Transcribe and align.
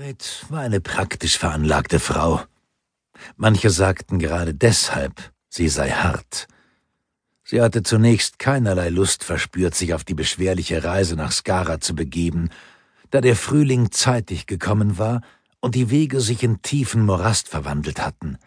Sigrid 0.00 0.46
war 0.48 0.60
eine 0.60 0.80
praktisch 0.80 1.36
veranlagte 1.36 2.00
Frau. 2.00 2.40
Manche 3.36 3.68
sagten 3.68 4.18
gerade 4.18 4.54
deshalb, 4.54 5.30
sie 5.50 5.68
sei 5.68 5.90
hart. 5.90 6.48
Sie 7.44 7.60
hatte 7.60 7.82
zunächst 7.82 8.38
keinerlei 8.38 8.88
Lust 8.88 9.24
verspürt, 9.24 9.74
sich 9.74 9.92
auf 9.92 10.04
die 10.04 10.14
beschwerliche 10.14 10.84
Reise 10.84 11.16
nach 11.16 11.32
Skara 11.32 11.80
zu 11.80 11.94
begeben, 11.94 12.48
da 13.10 13.20
der 13.20 13.36
Frühling 13.36 13.90
zeitig 13.90 14.46
gekommen 14.46 14.96
war 14.96 15.20
und 15.60 15.74
die 15.74 15.90
Wege 15.90 16.22
sich 16.22 16.42
in 16.42 16.62
tiefen 16.62 17.04
Morast 17.04 17.48
verwandelt 17.48 18.00
hatten. 18.00 18.38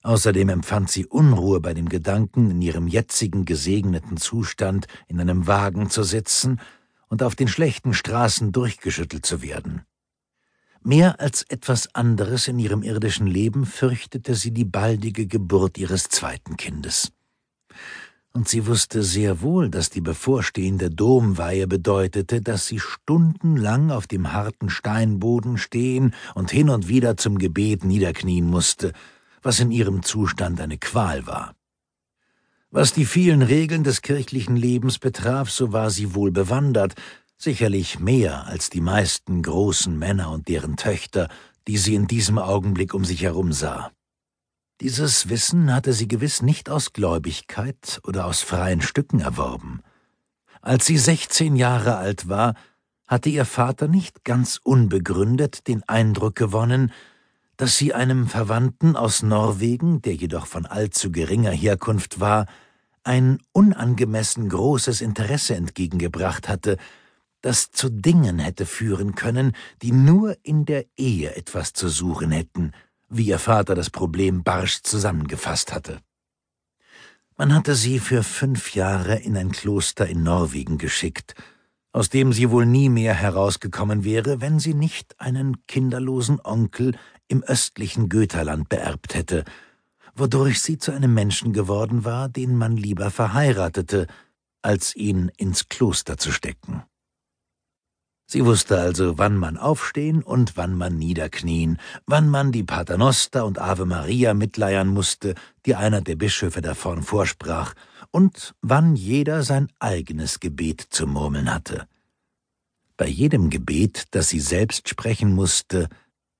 Außerdem 0.00 0.48
empfand 0.48 0.90
sie 0.90 1.04
Unruhe 1.04 1.60
bei 1.60 1.74
dem 1.74 1.90
Gedanken, 1.90 2.50
in 2.50 2.62
ihrem 2.62 2.88
jetzigen 2.88 3.44
gesegneten 3.44 4.16
Zustand 4.16 4.86
in 5.08 5.20
einem 5.20 5.46
Wagen 5.46 5.90
zu 5.90 6.04
sitzen 6.04 6.58
und 7.08 7.22
auf 7.22 7.34
den 7.34 7.48
schlechten 7.48 7.92
Straßen 7.92 8.50
durchgeschüttelt 8.50 9.26
zu 9.26 9.42
werden. 9.42 9.84
Mehr 10.86 11.18
als 11.18 11.44
etwas 11.48 11.94
anderes 11.94 12.46
in 12.46 12.58
ihrem 12.58 12.82
irdischen 12.82 13.26
Leben 13.26 13.64
fürchtete 13.64 14.34
sie 14.34 14.50
die 14.50 14.66
baldige 14.66 15.26
Geburt 15.26 15.78
ihres 15.78 16.10
zweiten 16.10 16.58
Kindes. 16.58 17.10
Und 18.34 18.50
sie 18.50 18.66
wusste 18.66 19.02
sehr 19.02 19.40
wohl, 19.40 19.70
dass 19.70 19.88
die 19.88 20.02
bevorstehende 20.02 20.90
Domweihe 20.90 21.66
bedeutete, 21.66 22.42
dass 22.42 22.66
sie 22.66 22.80
stundenlang 22.80 23.90
auf 23.90 24.06
dem 24.06 24.34
harten 24.34 24.68
Steinboden 24.68 25.56
stehen 25.56 26.14
und 26.34 26.50
hin 26.50 26.68
und 26.68 26.86
wieder 26.86 27.16
zum 27.16 27.38
Gebet 27.38 27.82
niederknien 27.84 28.44
musste, 28.44 28.92
was 29.40 29.60
in 29.60 29.70
ihrem 29.70 30.02
Zustand 30.02 30.60
eine 30.60 30.76
Qual 30.76 31.26
war. 31.26 31.54
Was 32.70 32.92
die 32.92 33.06
vielen 33.06 33.40
Regeln 33.40 33.84
des 33.84 34.02
kirchlichen 34.02 34.56
Lebens 34.56 34.98
betraf, 34.98 35.48
so 35.48 35.72
war 35.72 35.88
sie 35.88 36.14
wohl 36.14 36.30
bewandert, 36.30 36.94
sicherlich 37.36 37.98
mehr 37.98 38.46
als 38.46 38.70
die 38.70 38.80
meisten 38.80 39.42
großen 39.42 39.98
Männer 39.98 40.30
und 40.30 40.48
deren 40.48 40.76
Töchter, 40.76 41.28
die 41.66 41.78
sie 41.78 41.94
in 41.94 42.06
diesem 42.06 42.38
Augenblick 42.38 42.94
um 42.94 43.04
sich 43.04 43.22
herum 43.22 43.52
sah. 43.52 43.90
Dieses 44.80 45.28
Wissen 45.28 45.72
hatte 45.72 45.92
sie 45.92 46.08
gewiss 46.08 46.42
nicht 46.42 46.68
aus 46.68 46.92
Gläubigkeit 46.92 48.00
oder 48.04 48.26
aus 48.26 48.42
freien 48.42 48.80
Stücken 48.80 49.20
erworben. 49.20 49.82
Als 50.60 50.86
sie 50.86 50.98
sechzehn 50.98 51.56
Jahre 51.56 51.96
alt 51.96 52.28
war, 52.28 52.54
hatte 53.06 53.28
ihr 53.28 53.44
Vater 53.44 53.86
nicht 53.86 54.24
ganz 54.24 54.60
unbegründet 54.62 55.68
den 55.68 55.82
Eindruck 55.88 56.34
gewonnen, 56.34 56.90
dass 57.56 57.76
sie 57.76 57.94
einem 57.94 58.26
Verwandten 58.26 58.96
aus 58.96 59.22
Norwegen, 59.22 60.02
der 60.02 60.14
jedoch 60.14 60.46
von 60.46 60.66
allzu 60.66 61.12
geringer 61.12 61.52
Herkunft 61.52 62.18
war, 62.18 62.46
ein 63.04 63.38
unangemessen 63.52 64.48
großes 64.48 65.02
Interesse 65.02 65.54
entgegengebracht 65.54 66.48
hatte, 66.48 66.78
das 67.44 67.70
zu 67.70 67.90
Dingen 67.90 68.38
hätte 68.38 68.64
führen 68.64 69.14
können, 69.14 69.52
die 69.82 69.92
nur 69.92 70.34
in 70.42 70.64
der 70.64 70.86
Ehe 70.96 71.36
etwas 71.36 71.74
zu 71.74 71.90
suchen 71.90 72.30
hätten, 72.30 72.72
wie 73.10 73.26
ihr 73.26 73.38
Vater 73.38 73.74
das 73.74 73.90
Problem 73.90 74.42
barsch 74.42 74.80
zusammengefasst 74.82 75.74
hatte. 75.74 76.00
Man 77.36 77.54
hatte 77.54 77.74
sie 77.74 77.98
für 77.98 78.22
fünf 78.22 78.74
Jahre 78.74 79.16
in 79.16 79.36
ein 79.36 79.52
Kloster 79.52 80.06
in 80.06 80.22
Norwegen 80.22 80.78
geschickt, 80.78 81.34
aus 81.92 82.08
dem 82.08 82.32
sie 82.32 82.50
wohl 82.50 82.64
nie 82.64 82.88
mehr 82.88 83.12
herausgekommen 83.12 84.04
wäre, 84.04 84.40
wenn 84.40 84.58
sie 84.58 84.72
nicht 84.72 85.20
einen 85.20 85.66
kinderlosen 85.66 86.40
Onkel 86.42 86.96
im 87.28 87.42
östlichen 87.42 88.08
Göterland 88.08 88.70
beerbt 88.70 89.14
hätte, 89.14 89.44
wodurch 90.14 90.62
sie 90.62 90.78
zu 90.78 90.92
einem 90.92 91.12
Menschen 91.12 91.52
geworden 91.52 92.06
war, 92.06 92.30
den 92.30 92.56
man 92.56 92.78
lieber 92.78 93.10
verheiratete, 93.10 94.06
als 94.62 94.96
ihn 94.96 95.30
ins 95.36 95.68
Kloster 95.68 96.16
zu 96.16 96.32
stecken. 96.32 96.84
Sie 98.26 98.44
wusste 98.44 98.78
also, 98.78 99.18
wann 99.18 99.36
man 99.36 99.58
aufstehen 99.58 100.22
und 100.22 100.56
wann 100.56 100.74
man 100.76 100.96
niederknien, 100.96 101.78
wann 102.06 102.28
man 102.28 102.52
die 102.52 102.64
Paternoster 102.64 103.44
und 103.44 103.58
Ave 103.58 103.84
Maria 103.84 104.32
mitleiern 104.32 104.88
musste, 104.88 105.34
die 105.66 105.74
einer 105.74 106.00
der 106.00 106.16
Bischöfe 106.16 106.62
davon 106.62 107.02
vorsprach, 107.02 107.74
und 108.10 108.54
wann 108.62 108.96
jeder 108.96 109.42
sein 109.42 109.68
eigenes 109.78 110.40
Gebet 110.40 110.86
zu 110.88 111.06
murmeln 111.06 111.52
hatte. 111.52 111.86
Bei 112.96 113.06
jedem 113.06 113.50
Gebet, 113.50 114.04
das 114.12 114.28
sie 114.28 114.40
selbst 114.40 114.88
sprechen 114.88 115.34
musste, 115.34 115.88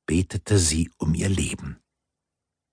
betete 0.06 0.58
sie 0.58 0.90
um 0.98 1.14
ihr 1.14 1.28
Leben. 1.28 1.78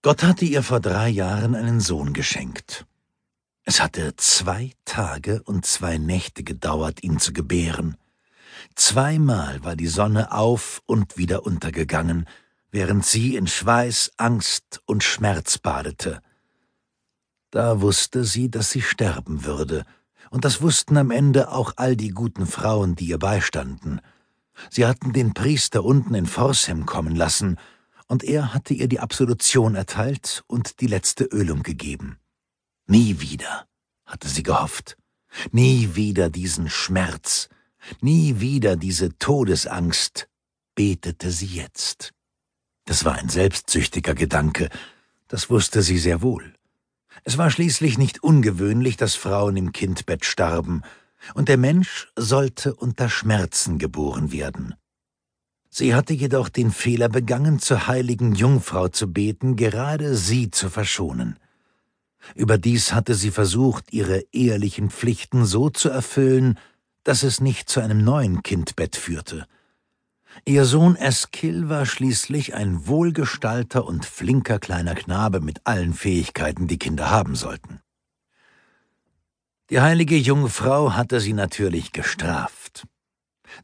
Gott 0.04 0.24
hatte 0.24 0.46
ihr 0.46 0.64
vor 0.64 0.80
drei 0.80 1.10
Jahren 1.10 1.56
einen 1.56 1.80
Sohn 1.80 2.14
geschenkt. 2.14 2.86
Es 3.64 3.82
hatte 3.82 4.16
zwei 4.18 4.72
Tage 4.86 5.44
und 5.44 5.66
zwei 5.66 5.98
Nächte 5.98 6.44
gedauert, 6.44 7.04
ihn 7.04 7.20
zu 7.20 7.34
gebären. 7.34 7.98
Zweimal 8.76 9.64
war 9.64 9.76
die 9.76 9.88
Sonne 9.88 10.32
auf 10.32 10.82
und 10.86 11.18
wieder 11.18 11.46
untergegangen, 11.46 12.28
während 12.72 13.06
sie 13.06 13.36
in 13.36 13.48
Schweiß, 13.48 14.14
Angst 14.18 14.82
und 14.86 15.04
Schmerz 15.04 15.58
badete. 15.58 16.22
Da 17.52 17.82
wusste 17.82 18.24
sie, 18.24 18.50
dass 18.50 18.72
sie 18.72 18.82
sterben 18.82 19.44
würde, 19.46 19.86
und 20.30 20.46
das 20.46 20.62
wussten 20.62 20.96
am 20.96 21.12
Ende 21.12 21.52
auch 21.52 21.74
all 21.76 21.98
die 21.98 22.10
guten 22.10 22.46
Frauen, 22.46 22.96
die 22.96 23.08
ihr 23.08 23.20
beistanden. 23.20 24.00
Sie 24.70 24.86
hatten 24.86 25.12
den 25.12 25.34
Priester 25.34 25.84
unten 25.84 26.16
in 26.16 26.26
Forshem 26.26 26.86
kommen 26.86 27.16
lassen, 27.16 27.58
und 28.08 28.24
er 28.24 28.54
hatte 28.54 28.74
ihr 28.74 28.88
die 28.88 29.00
Absolution 29.00 29.76
erteilt 29.76 30.44
und 30.48 30.80
die 30.82 30.88
letzte 30.88 31.26
Ölung 31.26 31.64
gegeben. 31.64 32.18
Nie 32.88 33.20
wieder, 33.20 33.68
hatte 34.06 34.28
sie 34.28 34.44
gehofft, 34.44 34.98
nie 35.52 35.96
wieder 35.96 36.30
diesen 36.30 36.70
Schmerz, 36.70 37.50
Nie 38.02 38.40
wieder 38.40 38.76
diese 38.76 39.18
Todesangst, 39.18 40.28
betete 40.76 41.32
sie 41.32 41.48
jetzt. 41.48 42.14
Das 42.86 43.06
war 43.06 43.16
ein 43.16 43.30
selbstsüchtiger 43.30 44.14
Gedanke, 44.14 44.70
das 45.28 45.50
wusste 45.50 45.82
sie 45.82 45.98
sehr 45.98 46.22
wohl. 46.22 46.54
Es 47.24 47.38
war 47.38 47.52
schließlich 47.52 47.98
nicht 47.98 48.24
ungewöhnlich, 48.24 48.98
dass 48.98 49.16
Frauen 49.16 49.58
im 49.58 49.72
Kindbett 49.72 50.26
starben, 50.26 50.82
und 51.36 51.50
der 51.50 51.58
Mensch 51.58 52.12
sollte 52.16 52.74
unter 52.74 53.10
Schmerzen 53.10 53.78
geboren 53.78 54.32
werden. 54.32 54.74
Sie 55.70 55.94
hatte 55.96 56.14
jedoch 56.14 56.50
den 56.50 56.72
Fehler 56.72 57.10
begangen, 57.10 57.60
zur 57.60 57.88
heiligen 57.88 58.34
Jungfrau 58.36 58.88
zu 58.88 59.08
beten, 59.08 59.56
gerade 59.56 60.16
sie 60.16 60.52
zu 60.52 60.70
verschonen. 60.70 61.38
Überdies 62.36 62.94
hatte 62.94 63.16
sie 63.16 63.32
versucht, 63.32 63.94
ihre 63.94 64.26
ehelichen 64.32 64.90
Pflichten 64.90 65.46
so 65.46 65.70
zu 65.70 65.90
erfüllen, 65.90 66.60
dass 67.04 67.24
es 67.24 67.42
nicht 67.42 67.70
zu 67.70 67.80
einem 67.80 68.04
neuen 68.04 68.44
Kindbett 68.44 68.96
führte. 68.96 69.48
Ihr 70.46 70.66
Sohn 70.66 70.96
Eskil 70.96 71.70
war 71.70 71.86
schließlich 71.86 72.54
ein 72.54 72.88
wohlgestalter 72.88 73.86
und 73.86 74.06
flinker 74.06 74.60
kleiner 74.60 74.96
Knabe 74.96 75.42
mit 75.42 75.62
allen 75.66 75.94
Fähigkeiten, 75.94 76.68
die 76.68 76.80
Kinder 76.80 77.10
haben 77.10 77.36
sollten. 77.36 77.82
Die 79.70 79.82
heilige 79.82 80.18
Jungfrau 80.18 80.94
hatte 80.94 81.20
sie 81.20 81.34
natürlich 81.34 81.92
gestraft. 81.92 82.88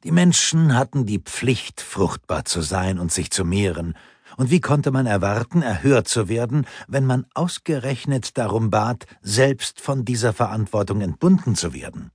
Die 0.03 0.11
Menschen 0.11 0.75
hatten 0.75 1.05
die 1.05 1.19
Pflicht, 1.19 1.81
fruchtbar 1.81 2.45
zu 2.45 2.61
sein 2.61 2.99
und 2.99 3.11
sich 3.11 3.31
zu 3.31 3.45
mehren, 3.45 3.95
und 4.35 4.51
wie 4.51 4.61
konnte 4.61 4.91
man 4.91 5.05
erwarten, 5.05 5.61
erhört 5.61 6.07
zu 6.07 6.29
werden, 6.29 6.67
wenn 6.87 7.05
man 7.05 7.25
ausgerechnet 7.33 8.37
darum 8.37 8.69
bat, 8.69 9.05
selbst 9.21 9.81
von 9.81 10.05
dieser 10.05 10.33
Verantwortung 10.33 11.01
entbunden 11.01 11.55
zu 11.55 11.73
werden? 11.73 12.11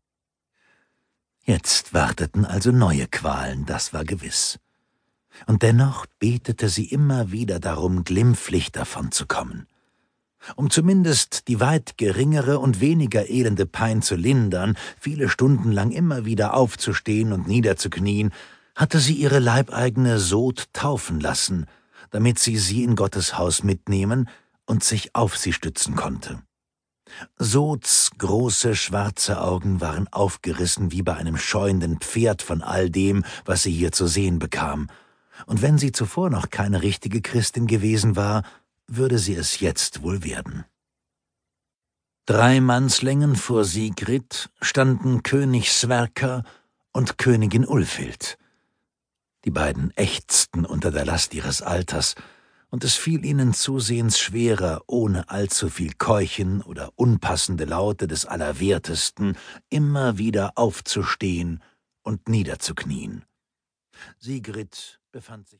Jetzt 1.45 1.93
warteten 1.93 2.45
also 2.45 2.71
neue 2.71 3.09
Qualen, 3.09 3.67
das 3.67 3.93
war 3.93 4.05
gewiss. 4.05 4.61
Und 5.47 5.63
dennoch 5.63 6.07
betete 6.21 6.69
sie 6.69 6.85
immer 6.85 7.33
wieder 7.33 7.59
darum, 7.59 8.05
glimpflich 8.05 8.71
davon 8.71 9.11
zu 9.11 9.27
kommen. 9.27 9.67
Um 10.57 10.71
zumindest 10.71 11.49
die 11.49 11.61
weit 11.61 11.99
geringere 11.99 12.59
und 12.59 12.81
weniger 12.81 13.29
elende 13.29 13.67
Pein 13.67 14.03
zu 14.03 14.15
lindern, 14.15 14.77
viele 15.01 15.29
Stunden 15.29 15.73
lang 15.73 15.91
immer 15.91 16.25
wieder 16.25 16.55
aufzustehen 16.55 17.33
und 17.33 17.47
niederzuknien, 17.49 18.33
hatte 18.75 18.99
sie 18.99 19.15
ihre 19.15 19.39
leibeigene 19.39 20.19
Sod 20.19 20.69
taufen 20.73 21.21
lassen, 21.21 21.67
damit 22.11 22.38
sie 22.38 22.56
sie 22.56 22.85
in 22.85 22.97
Gottes 22.97 23.38
Haus 23.38 23.62
mitnehmen 23.62 24.29
und 24.67 24.85
sich 24.85 25.15
auf 25.15 25.37
sie 25.37 25.53
stützen 25.53 25.97
konnte. 25.97 26.43
Sots 27.38 28.10
große 28.19 28.75
schwarze 28.75 29.40
Augen 29.40 29.81
waren 29.81 30.08
aufgerissen 30.08 30.93
wie 30.93 31.02
bei 31.02 31.14
einem 31.14 31.37
scheuenden 31.37 31.99
Pferd 31.99 32.43
von 32.43 32.62
all 32.62 32.90
dem, 32.90 33.25
was 33.44 33.64
sie 33.64 33.72
hier 33.72 33.93
zu 33.93 34.06
sehen 34.06 34.38
bekam, 34.38 34.88
und 35.46 35.62
wenn 35.62 35.78
sie 35.78 35.93
zuvor 35.93 36.31
noch 36.31 36.50
keine 36.50 36.82
richtige 36.82 37.20
Christin 37.20 37.66
gewesen 37.66 38.16
war, 38.16 38.44
würde 38.87 39.19
sie 39.19 39.34
es 39.34 39.60
jetzt 39.60 40.02
wohl 40.02 40.22
werden. 40.22 40.64
Drei 42.26 42.60
Mannslängen 42.60 43.34
vor 43.34 43.64
Sigrid 43.64 44.50
standen 44.60 45.22
König 45.22 45.72
Sverker 45.72 46.44
und 46.93 47.19
Königin 47.19 47.66
Ulfild. 47.66 48.38
Die 49.44 49.50
beiden 49.50 49.90
ächzten 49.96 50.64
unter 50.64 50.93
der 50.93 51.04
Last 51.04 51.34
ihres 51.34 51.62
Alters, 51.62 52.14
und 52.73 52.85
es 52.85 52.95
fiel 52.95 53.25
ihnen 53.27 53.53
zusehends 53.53 54.19
schwerer, 54.19 54.83
ohne 54.87 55.29
allzu 55.29 55.69
viel 55.69 55.93
Keuchen 55.93 56.63
oder 56.63 56.91
unpassende 56.97 57.67
Laute 57.67 58.09
des 58.09 58.25
Allerwertesten, 58.25 59.37
immer 59.69 60.17
wieder 60.17 60.53
aufzustehen 60.57 61.63
und 62.03 62.31
niederzuknien. 62.31 63.27
Sigrid 64.19 65.01
befand 65.13 65.49
sich 65.49 65.51